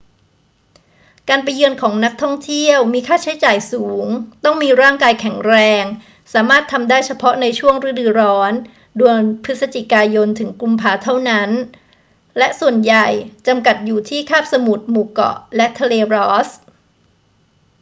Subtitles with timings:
[1.29, 4.05] การไปเยือนของนักท่องเที่ยวมีค่าใช้จ่ายสูง
[4.43, 5.83] ต้องมีร่างกายแข็งแรง
[6.33, 8.53] สามารถทำได้เฉพาะในช่วงฤดูร้อน
[8.97, 9.55] เดือนพ ย- ก
[10.81, 10.83] พ.
[11.03, 11.51] เท่านั้น
[12.37, 13.07] และส่วนใหญ่
[13.47, 16.61] จำกัดอยู่ที่คาบสมุทร หมู่เกาะและทะเลรอสส์